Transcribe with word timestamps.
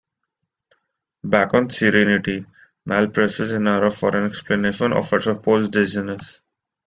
Back 1.23 1.53
on 1.53 1.69
"Serenity", 1.69 2.43
Mal 2.87 3.09
presses 3.09 3.51
Inara 3.53 3.91
for 3.95 4.17
an 4.17 4.25
explanation 4.25 4.93
of 4.93 5.07
her 5.11 5.19
supposed 5.19 5.73
dizziness. 5.73 6.41